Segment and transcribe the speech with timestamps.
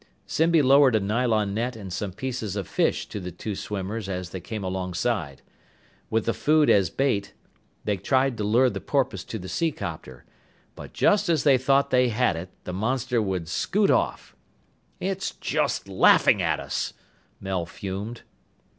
[0.27, 4.31] Zimby lowered a nylon net and some pieces of fish to the two swimmers as
[4.31, 5.43] they came alongside.
[6.09, 7.35] With the food as bait
[7.83, 10.25] they tried to lure the porpoise to the seacopter.
[10.75, 14.35] But just as they thought they had it, the monster would scoot off.
[14.99, 16.93] "It's just laughing at us!"
[17.39, 18.23] Mel fumed.